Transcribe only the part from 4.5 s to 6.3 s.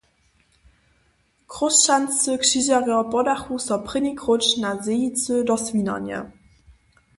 na Zejicy do Swinarnje.